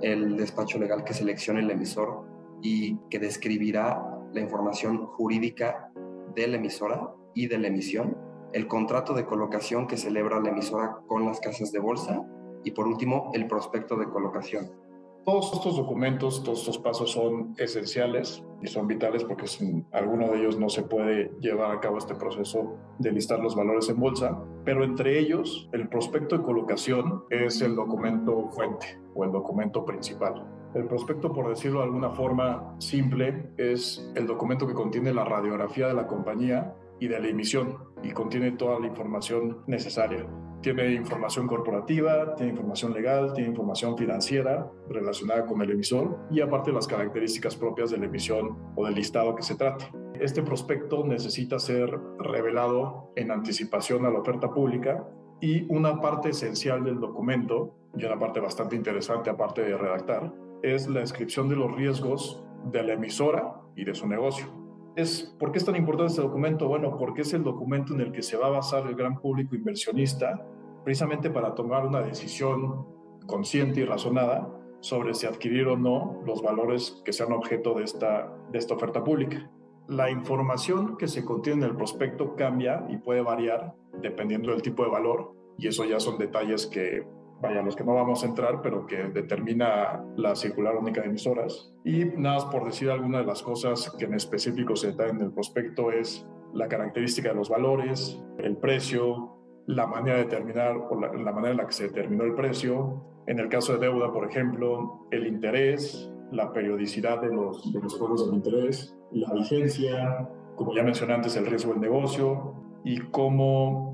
el 0.00 0.36
despacho 0.36 0.78
legal 0.78 1.04
que 1.04 1.14
seleccione 1.14 1.60
el 1.60 1.70
emisor 1.70 2.24
y 2.62 2.96
que 3.10 3.18
describirá 3.18 4.02
la 4.32 4.40
información 4.40 5.06
jurídica 5.06 5.92
de 6.34 6.48
la 6.48 6.56
emisora 6.56 7.14
y 7.34 7.46
de 7.46 7.58
la 7.58 7.68
emisión, 7.68 8.16
el 8.52 8.66
contrato 8.66 9.14
de 9.14 9.24
colocación 9.24 9.86
que 9.86 9.96
celebra 9.96 10.40
la 10.40 10.50
emisora 10.50 10.98
con 11.06 11.24
las 11.24 11.40
casas 11.40 11.70
de 11.72 11.78
bolsa 11.78 12.22
y 12.64 12.72
por 12.72 12.88
último 12.88 13.30
el 13.34 13.46
prospecto 13.46 13.96
de 13.96 14.08
colocación. 14.08 14.83
Todos 15.24 15.54
estos 15.54 15.76
documentos, 15.78 16.44
todos 16.44 16.58
estos 16.60 16.78
pasos 16.78 17.12
son 17.12 17.54
esenciales 17.56 18.44
y 18.60 18.66
son 18.66 18.86
vitales 18.86 19.24
porque 19.24 19.46
sin 19.46 19.86
alguno 19.90 20.28
de 20.28 20.40
ellos 20.40 20.58
no 20.58 20.68
se 20.68 20.82
puede 20.82 21.32
llevar 21.40 21.70
a 21.70 21.80
cabo 21.80 21.96
este 21.96 22.14
proceso 22.14 22.76
de 22.98 23.10
listar 23.10 23.40
los 23.40 23.56
valores 23.56 23.88
en 23.88 23.98
bolsa, 23.98 24.38
pero 24.66 24.84
entre 24.84 25.18
ellos 25.18 25.70
el 25.72 25.88
prospecto 25.88 26.36
de 26.36 26.44
colocación 26.44 27.24
es 27.30 27.62
el 27.62 27.74
documento 27.74 28.50
fuente 28.50 29.00
o 29.14 29.24
el 29.24 29.32
documento 29.32 29.86
principal. 29.86 30.46
El 30.74 30.86
prospecto, 30.88 31.32
por 31.32 31.48
decirlo 31.48 31.78
de 31.78 31.86
alguna 31.86 32.10
forma 32.10 32.74
simple, 32.78 33.48
es 33.56 34.12
el 34.16 34.26
documento 34.26 34.66
que 34.66 34.74
contiene 34.74 35.14
la 35.14 35.24
radiografía 35.24 35.86
de 35.86 35.94
la 35.94 36.06
compañía 36.06 36.74
y 37.00 37.08
de 37.08 37.18
la 37.18 37.28
emisión 37.28 37.78
y 38.02 38.10
contiene 38.10 38.52
toda 38.52 38.78
la 38.78 38.88
información 38.88 39.62
necesaria. 39.66 40.26
Tiene 40.64 40.94
información 40.94 41.46
corporativa, 41.46 42.34
tiene 42.36 42.52
información 42.52 42.94
legal, 42.94 43.34
tiene 43.34 43.50
información 43.50 43.98
financiera 43.98 44.66
relacionada 44.88 45.44
con 45.44 45.60
el 45.60 45.70
emisor 45.70 46.18
y 46.30 46.40
aparte 46.40 46.72
las 46.72 46.86
características 46.86 47.54
propias 47.54 47.90
de 47.90 47.98
la 47.98 48.06
emisión 48.06 48.56
o 48.74 48.86
del 48.86 48.94
listado 48.94 49.34
que 49.34 49.42
se 49.42 49.56
trate. 49.56 49.84
Este 50.18 50.42
prospecto 50.42 51.04
necesita 51.04 51.58
ser 51.58 51.94
revelado 52.18 53.12
en 53.14 53.30
anticipación 53.30 54.06
a 54.06 54.10
la 54.10 54.20
oferta 54.20 54.50
pública 54.54 55.06
y 55.38 55.70
una 55.70 56.00
parte 56.00 56.30
esencial 56.30 56.82
del 56.82 56.98
documento, 56.98 57.76
y 57.94 58.06
una 58.06 58.18
parte 58.18 58.40
bastante 58.40 58.74
interesante 58.74 59.28
aparte 59.28 59.60
de 59.60 59.76
redactar, 59.76 60.32
es 60.62 60.88
la 60.88 61.00
descripción 61.00 61.50
de 61.50 61.56
los 61.56 61.76
riesgos 61.76 62.42
de 62.72 62.82
la 62.82 62.94
emisora 62.94 63.60
y 63.76 63.84
de 63.84 63.94
su 63.94 64.08
negocio 64.08 64.63
es, 64.96 65.34
¿por 65.38 65.52
qué 65.52 65.58
es 65.58 65.64
tan 65.64 65.76
importante 65.76 66.10
este 66.12 66.22
documento? 66.22 66.68
Bueno, 66.68 66.96
porque 66.96 67.22
es 67.22 67.32
el 67.32 67.42
documento 67.42 67.94
en 67.94 68.00
el 68.00 68.12
que 68.12 68.22
se 68.22 68.36
va 68.36 68.46
a 68.46 68.50
basar 68.50 68.86
el 68.86 68.94
gran 68.94 69.18
público 69.20 69.54
inversionista 69.56 70.46
precisamente 70.84 71.30
para 71.30 71.54
tomar 71.54 71.86
una 71.86 72.00
decisión 72.00 72.86
consciente 73.26 73.80
y 73.80 73.84
razonada 73.84 74.48
sobre 74.80 75.14
si 75.14 75.26
adquirir 75.26 75.66
o 75.68 75.76
no 75.76 76.20
los 76.26 76.42
valores 76.42 77.00
que 77.04 77.12
sean 77.12 77.32
objeto 77.32 77.74
de 77.74 77.84
esta, 77.84 78.30
de 78.52 78.58
esta 78.58 78.74
oferta 78.74 79.02
pública. 79.02 79.50
La 79.88 80.10
información 80.10 80.96
que 80.96 81.08
se 81.08 81.24
contiene 81.24 81.64
en 81.64 81.70
el 81.70 81.76
prospecto 81.76 82.36
cambia 82.36 82.86
y 82.90 82.98
puede 82.98 83.22
variar 83.22 83.74
dependiendo 84.00 84.50
del 84.50 84.62
tipo 84.62 84.84
de 84.84 84.90
valor 84.90 85.32
y 85.56 85.68
eso 85.68 85.84
ya 85.84 86.00
son 86.00 86.18
detalles 86.18 86.66
que 86.66 87.06
vaya, 87.40 87.62
los 87.62 87.76
que 87.76 87.84
no 87.84 87.94
vamos 87.94 88.22
a 88.24 88.26
entrar, 88.26 88.60
pero 88.62 88.86
que 88.86 89.04
determina 89.04 90.04
la 90.16 90.34
circular 90.34 90.76
única 90.76 91.00
de 91.00 91.08
emisoras. 91.08 91.72
Y 91.84 92.04
nada 92.04 92.36
más 92.36 92.44
por 92.46 92.64
decir 92.64 92.90
alguna 92.90 93.18
de 93.18 93.26
las 93.26 93.42
cosas 93.42 93.94
que 93.98 94.06
en 94.06 94.14
específico 94.14 94.76
se 94.76 94.88
detallan 94.88 95.16
en 95.16 95.22
el 95.26 95.32
prospecto 95.32 95.90
es 95.90 96.26
la 96.52 96.68
característica 96.68 97.30
de 97.30 97.34
los 97.34 97.48
valores, 97.48 98.22
el 98.38 98.56
precio, 98.56 99.36
la 99.66 99.86
manera 99.86 100.18
de 100.18 100.24
determinar 100.24 100.76
o 100.76 101.00
la, 101.00 101.32
manera 101.32 101.50
en 101.50 101.56
la 101.56 101.66
que 101.66 101.72
se 101.72 101.84
determinó 101.84 102.24
el 102.24 102.34
precio. 102.34 103.02
En 103.26 103.38
el 103.38 103.48
caso 103.48 103.74
de 103.74 103.86
deuda, 103.86 104.12
por 104.12 104.28
ejemplo, 104.28 105.06
el 105.10 105.26
interés, 105.26 106.10
la 106.30 106.52
periodicidad 106.52 107.20
de 107.20 107.28
los, 107.28 107.72
de 107.72 107.80
los 107.80 107.96
cobros 107.96 108.26
del 108.26 108.36
interés, 108.36 108.96
la 109.12 109.32
vigencia, 109.32 110.28
como 110.56 110.74
ya 110.74 110.82
mencioné 110.82 111.14
antes, 111.14 111.36
el 111.36 111.46
riesgo 111.46 111.72
del 111.72 111.80
negocio 111.80 112.54
y 112.84 112.98
cómo 113.10 113.93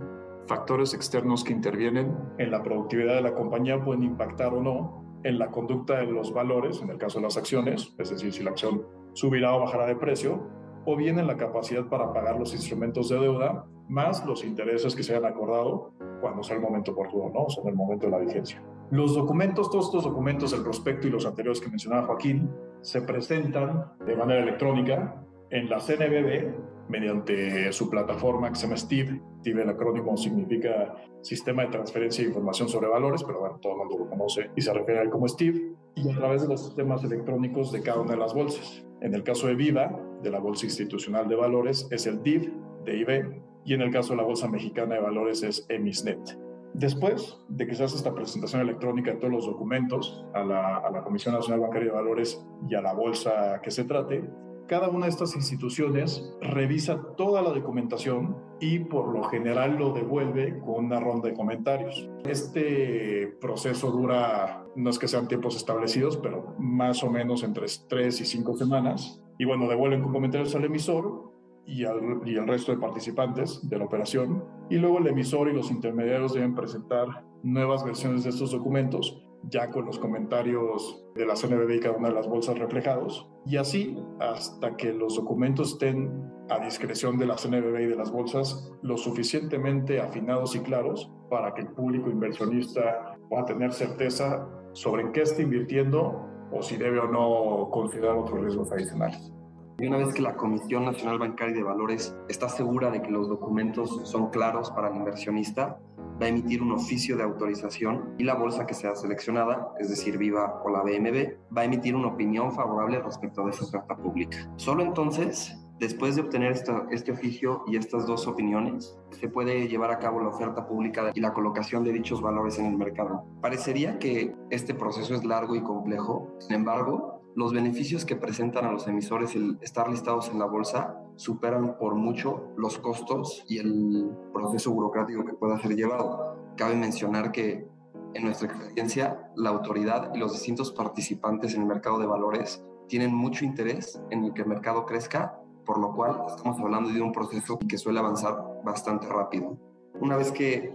factores 0.50 0.94
externos 0.94 1.44
que 1.44 1.52
intervienen 1.52 2.12
en 2.38 2.50
la 2.50 2.60
productividad 2.60 3.14
de 3.14 3.20
la 3.20 3.36
compañía 3.36 3.84
pueden 3.84 4.02
impactar 4.02 4.52
o 4.52 4.60
no 4.60 5.20
en 5.22 5.38
la 5.38 5.52
conducta 5.52 5.98
de 5.98 6.06
los 6.06 6.34
valores, 6.34 6.82
en 6.82 6.90
el 6.90 6.98
caso 6.98 7.20
de 7.20 7.26
las 7.26 7.36
acciones, 7.36 7.94
es 7.98 8.10
decir, 8.10 8.32
si 8.32 8.42
la 8.42 8.50
acción 8.50 8.84
subirá 9.12 9.54
o 9.54 9.60
bajará 9.60 9.86
de 9.86 9.94
precio, 9.94 10.42
o 10.86 10.96
bien 10.96 11.20
en 11.20 11.28
la 11.28 11.36
capacidad 11.36 11.86
para 11.86 12.12
pagar 12.12 12.36
los 12.36 12.52
instrumentos 12.52 13.10
de 13.10 13.20
deuda, 13.20 13.64
más 13.88 14.26
los 14.26 14.44
intereses 14.44 14.96
que 14.96 15.04
se 15.04 15.14
hayan 15.14 15.30
acordado 15.30 15.92
cuando 16.20 16.42
sea 16.42 16.56
el 16.56 16.62
momento 16.62 16.90
oportuno, 16.92 17.30
¿no? 17.32 17.44
o 17.44 17.50
sea, 17.50 17.62
en 17.62 17.68
el 17.68 17.76
momento 17.76 18.06
de 18.06 18.12
la 18.12 18.18
vigencia. 18.18 18.60
Los 18.90 19.14
documentos, 19.14 19.70
todos 19.70 19.86
estos 19.86 20.02
documentos, 20.02 20.52
el 20.52 20.64
prospecto 20.64 21.06
y 21.06 21.10
los 21.10 21.26
anteriores 21.26 21.60
que 21.60 21.68
mencionaba 21.68 22.08
Joaquín, 22.08 22.50
se 22.80 23.02
presentan 23.02 23.92
de 24.04 24.16
manera 24.16 24.42
electrónica 24.42 25.14
en 25.50 25.70
la 25.70 25.78
CNBB 25.78 26.54
mediante 26.90 27.72
su 27.72 27.88
plataforma 27.88 28.50
que 28.50 28.56
se 28.56 28.62
llama 28.66 28.76
STIV. 28.76 29.20
STIV, 29.40 29.58
el 29.60 29.70
acrónimo 29.70 30.16
significa 30.16 30.96
Sistema 31.22 31.62
de 31.62 31.68
Transferencia 31.68 32.22
de 32.22 32.28
Información 32.28 32.68
sobre 32.68 32.88
Valores, 32.88 33.22
pero 33.24 33.40
bueno, 33.40 33.58
todo 33.60 33.72
el 33.72 33.78
mundo 33.78 33.98
lo 33.98 34.10
conoce 34.10 34.50
y 34.56 34.60
se 34.60 34.72
refiere 34.72 35.00
a 35.00 35.02
él 35.04 35.10
como 35.10 35.28
STIV, 35.28 35.74
y 35.94 36.10
a 36.10 36.14
través 36.14 36.42
de 36.42 36.48
los 36.48 36.64
sistemas 36.64 37.04
electrónicos 37.04 37.72
de 37.72 37.82
cada 37.82 38.00
una 38.00 38.12
de 38.12 38.18
las 38.18 38.34
bolsas. 38.34 38.84
En 39.00 39.14
el 39.14 39.22
caso 39.22 39.46
de 39.46 39.54
Viva, 39.54 39.98
de 40.22 40.30
la 40.30 40.38
Bolsa 40.38 40.66
Institucional 40.66 41.28
de 41.28 41.36
Valores, 41.36 41.88
es 41.90 42.06
el 42.06 42.22
DIV 42.22 42.52
de 42.84 42.98
IB, 42.98 43.42
y 43.64 43.74
en 43.74 43.82
el 43.82 43.90
caso 43.90 44.10
de 44.10 44.18
la 44.18 44.24
Bolsa 44.24 44.48
Mexicana 44.48 44.96
de 44.96 45.00
Valores 45.00 45.42
es 45.42 45.66
EMISNET. 45.68 46.38
Después 46.72 47.36
de 47.48 47.66
que 47.66 47.74
se 47.74 47.84
hace 47.84 47.96
esta 47.96 48.14
presentación 48.14 48.62
electrónica 48.62 49.10
de 49.10 49.16
todos 49.16 49.32
los 49.32 49.46
documentos 49.46 50.24
a 50.34 50.44
la, 50.44 50.76
a 50.76 50.90
la 50.90 51.02
Comisión 51.02 51.34
Nacional 51.34 51.60
Bancaria 51.60 51.88
de 51.88 51.94
Valores 51.94 52.46
y 52.68 52.74
a 52.74 52.80
la 52.80 52.92
bolsa 52.92 53.60
que 53.62 53.70
se 53.70 53.84
trate, 53.84 54.22
cada 54.70 54.88
una 54.88 55.06
de 55.06 55.10
estas 55.10 55.34
instituciones 55.34 56.32
revisa 56.40 57.02
toda 57.16 57.42
la 57.42 57.50
documentación 57.50 58.36
y 58.60 58.78
por 58.78 59.12
lo 59.12 59.24
general 59.24 59.74
lo 59.76 59.92
devuelve 59.92 60.60
con 60.60 60.84
una 60.84 61.00
ronda 61.00 61.28
de 61.28 61.34
comentarios. 61.34 62.08
Este 62.24 63.36
proceso 63.40 63.90
dura, 63.90 64.64
no 64.76 64.90
es 64.90 65.00
que 65.00 65.08
sean 65.08 65.26
tiempos 65.26 65.56
establecidos, 65.56 66.18
pero 66.18 66.54
más 66.60 67.02
o 67.02 67.10
menos 67.10 67.42
entre 67.42 67.66
tres 67.88 68.20
y 68.20 68.24
cinco 68.24 68.54
semanas. 68.54 69.20
Y 69.40 69.44
bueno, 69.44 69.68
devuelven 69.68 70.02
con 70.02 70.12
comentarios 70.12 70.54
al 70.54 70.64
emisor 70.64 71.32
y 71.66 71.84
al, 71.84 72.46
resto 72.46 72.70
de 72.70 72.78
participantes 72.78 73.68
de 73.68 73.76
la 73.76 73.86
operación. 73.86 74.44
Y 74.70 74.76
luego 74.76 74.98
el 74.98 75.08
emisor 75.08 75.48
y 75.48 75.52
los 75.52 75.72
intermediarios 75.72 76.32
deben 76.32 76.54
presentar 76.54 77.24
nuevas 77.42 77.84
versiones 77.84 78.22
de 78.22 78.30
estos 78.30 78.52
documentos 78.52 79.20
ya 79.44 79.70
con 79.70 79.86
los 79.86 79.98
comentarios 79.98 81.04
de 81.14 81.26
la 81.26 81.34
CNBB 81.34 81.76
y 81.76 81.80
cada 81.80 81.96
una 81.96 82.08
de 82.08 82.14
las 82.14 82.28
bolsas 82.28 82.58
reflejados, 82.58 83.28
y 83.46 83.56
así 83.56 83.96
hasta 84.20 84.76
que 84.76 84.92
los 84.92 85.16
documentos 85.16 85.72
estén 85.72 86.30
a 86.48 86.58
discreción 86.58 87.16
de 87.18 87.26
la 87.26 87.36
CNBB 87.36 87.80
y 87.80 87.86
de 87.86 87.96
las 87.96 88.10
bolsas 88.10 88.70
lo 88.82 88.96
suficientemente 88.96 90.00
afinados 90.00 90.56
y 90.56 90.60
claros 90.60 91.10
para 91.30 91.54
que 91.54 91.62
el 91.62 91.68
público 91.68 92.10
inversionista 92.10 93.16
pueda 93.28 93.44
tener 93.44 93.72
certeza 93.72 94.48
sobre 94.72 95.02
en 95.02 95.12
qué 95.12 95.22
está 95.22 95.42
invirtiendo 95.42 96.26
o 96.52 96.62
si 96.62 96.76
debe 96.76 96.98
o 96.98 97.06
no 97.06 97.70
considerar 97.70 98.16
otros 98.16 98.40
riesgos 98.40 98.72
adicionales. 98.72 99.32
Y 99.80 99.86
una 99.86 99.96
vez 99.96 100.12
que 100.12 100.20
la 100.20 100.36
Comisión 100.36 100.84
Nacional 100.84 101.18
Bancaria 101.18 101.54
de 101.54 101.62
Valores 101.62 102.14
está 102.28 102.50
segura 102.50 102.90
de 102.90 103.00
que 103.00 103.10
los 103.10 103.30
documentos 103.30 104.02
son 104.04 104.28
claros 104.28 104.70
para 104.72 104.88
el 104.88 104.96
inversionista, 104.96 105.80
va 106.20 106.26
a 106.26 106.28
emitir 106.28 106.62
un 106.62 106.72
oficio 106.72 107.16
de 107.16 107.22
autorización 107.22 108.14
y 108.18 108.24
la 108.24 108.34
bolsa 108.34 108.66
que 108.66 108.74
sea 108.74 108.94
seleccionada, 108.94 109.72
es 109.78 109.88
decir, 109.88 110.18
Viva 110.18 110.60
o 110.62 110.68
la 110.68 110.82
BMB, 110.82 111.56
va 111.56 111.62
a 111.62 111.64
emitir 111.64 111.96
una 111.96 112.08
opinión 112.08 112.52
favorable 112.52 113.00
respecto 113.00 113.42
de 113.44 113.52
esa 113.52 113.64
oferta 113.64 113.96
pública. 113.96 114.52
Solo 114.56 114.82
entonces, 114.82 115.56
después 115.78 116.14
de 116.14 116.22
obtener 116.22 116.52
este 116.90 117.12
oficio 117.12 117.64
y 117.66 117.76
estas 117.76 118.06
dos 118.06 118.26
opiniones, 118.26 118.98
se 119.12 119.30
puede 119.30 119.66
llevar 119.66 119.92
a 119.92 119.98
cabo 119.98 120.20
la 120.20 120.28
oferta 120.28 120.66
pública 120.66 121.10
y 121.14 121.20
la 121.20 121.32
colocación 121.32 121.84
de 121.84 121.92
dichos 121.92 122.20
valores 122.20 122.58
en 122.58 122.66
el 122.66 122.76
mercado. 122.76 123.24
Parecería 123.40 123.98
que 123.98 124.36
este 124.50 124.74
proceso 124.74 125.14
es 125.14 125.24
largo 125.24 125.56
y 125.56 125.62
complejo, 125.62 126.36
sin 126.38 126.56
embargo, 126.56 127.19
los 127.34 127.52
beneficios 127.52 128.04
que 128.04 128.16
presentan 128.16 128.64
a 128.64 128.72
los 128.72 128.86
emisores 128.88 129.34
el 129.36 129.58
estar 129.60 129.88
listados 129.88 130.28
en 130.30 130.38
la 130.38 130.46
bolsa 130.46 130.98
superan 131.16 131.78
por 131.78 131.94
mucho 131.94 132.48
los 132.56 132.78
costos 132.78 133.44
y 133.48 133.58
el 133.58 134.10
proceso 134.32 134.72
burocrático 134.72 135.24
que 135.24 135.34
pueda 135.34 135.58
ser 135.60 135.76
llevado. 135.76 136.36
Cabe 136.56 136.74
mencionar 136.74 137.30
que 137.30 137.68
en 138.14 138.24
nuestra 138.24 138.48
experiencia, 138.48 139.30
la 139.36 139.50
autoridad 139.50 140.12
y 140.14 140.18
los 140.18 140.32
distintos 140.32 140.72
participantes 140.72 141.54
en 141.54 141.62
el 141.62 141.68
mercado 141.68 141.98
de 141.98 142.06
valores 142.06 142.64
tienen 142.88 143.14
mucho 143.14 143.44
interés 143.44 144.00
en 144.10 144.34
que 144.34 144.42
el 144.42 144.48
mercado 144.48 144.84
crezca, 144.84 145.38
por 145.64 145.78
lo 145.78 145.94
cual 145.94 146.24
estamos 146.26 146.58
hablando 146.60 146.90
de 146.90 147.00
un 147.00 147.12
proceso 147.12 147.58
que 147.68 147.78
suele 147.78 148.00
avanzar 148.00 148.36
bastante 148.64 149.06
rápido. 149.06 149.56
Una 150.00 150.16
vez 150.16 150.32
que 150.32 150.74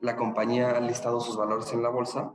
la 0.00 0.16
compañía 0.16 0.70
ha 0.70 0.80
listado 0.80 1.20
sus 1.20 1.36
valores 1.36 1.70
en 1.74 1.82
la 1.82 1.90
bolsa, 1.90 2.32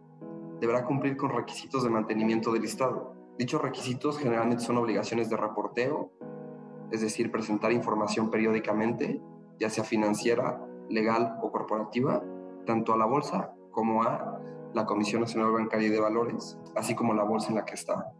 deberá 0.59 0.85
cumplir 0.85 1.17
con 1.17 1.31
requisitos 1.31 1.83
de 1.83 1.89
mantenimiento 1.89 2.51
del 2.51 2.61
listado. 2.61 3.16
Dichos 3.37 3.61
requisitos 3.61 4.17
generalmente 4.17 4.63
son 4.63 4.77
obligaciones 4.77 5.29
de 5.29 5.37
reporteo, 5.37 6.11
es 6.91 7.01
decir, 7.01 7.31
presentar 7.31 7.71
información 7.71 8.31
periódicamente, 8.31 9.21
ya 9.59 9.69
sea 9.69 9.83
financiera, 9.83 10.59
legal 10.89 11.37
o 11.41 11.51
corporativa, 11.51 12.23
tanto 12.65 12.93
a 12.93 12.97
la 12.97 13.05
bolsa 13.05 13.53
como 13.71 14.03
a 14.03 14.39
la 14.73 14.85
Comisión 14.85 15.21
Nacional 15.21 15.51
Bancaria 15.51 15.91
de 15.91 15.99
Valores, 15.99 16.57
así 16.75 16.95
como 16.95 17.13
la 17.13 17.23
bolsa 17.23 17.49
en 17.49 17.55
la 17.55 17.65
que 17.65 17.75
está. 17.75 18.13